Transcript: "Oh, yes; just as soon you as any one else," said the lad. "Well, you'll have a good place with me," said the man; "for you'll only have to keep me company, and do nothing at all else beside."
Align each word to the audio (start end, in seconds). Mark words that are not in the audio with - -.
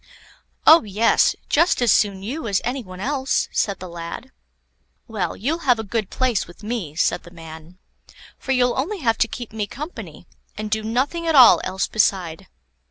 "Oh, 0.65 0.83
yes; 0.83 1.35
just 1.47 1.79
as 1.79 1.91
soon 1.91 2.23
you 2.23 2.47
as 2.47 2.59
any 2.63 2.81
one 2.83 2.99
else," 2.99 3.47
said 3.51 3.77
the 3.79 3.87
lad. 3.87 4.31
"Well, 5.07 5.35
you'll 5.37 5.59
have 5.69 5.77
a 5.77 5.83
good 5.83 6.09
place 6.09 6.47
with 6.47 6.63
me," 6.63 6.95
said 6.95 7.21
the 7.21 7.29
man; 7.29 7.77
"for 8.39 8.51
you'll 8.51 8.73
only 8.79 8.97
have 9.01 9.19
to 9.19 9.27
keep 9.27 9.53
me 9.53 9.67
company, 9.67 10.25
and 10.57 10.71
do 10.71 10.81
nothing 10.81 11.27
at 11.27 11.35
all 11.35 11.61
else 11.63 11.87
beside." 11.87 12.47